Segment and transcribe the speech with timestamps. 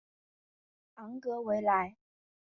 [0.95, 1.95] 昂格维莱。